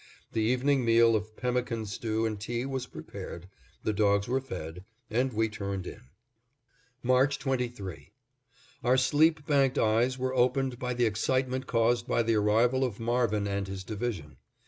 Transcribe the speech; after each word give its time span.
The 0.33 0.41
evening 0.41 0.83
meal 0.83 1.15
of 1.15 1.35
pemmican 1.37 1.85
stew 1.85 2.25
and 2.25 2.39
tea 2.39 2.65
was 2.65 2.87
prepared, 2.87 3.47
the 3.83 3.93
dogs 3.93 4.27
were 4.27 4.41
fed, 4.41 4.83
and 5.11 5.31
we 5.31 5.47
turned 5.47 5.85
in. 5.85 6.05
March 7.03 7.37
23: 7.37 8.09
Our 8.83 8.97
sleep 8.97 9.45
banked 9.45 9.77
eyes 9.77 10.17
were 10.17 10.33
opened 10.33 10.79
by 10.79 10.95
the 10.95 11.05
excitement 11.05 11.67
caused 11.67 12.07
by 12.07 12.23
the 12.23 12.33
arrival 12.33 12.83
of 12.83 12.99
Marvin 12.99 13.45
and 13.47 13.67
his 13.67 13.83
division. 13.83 14.37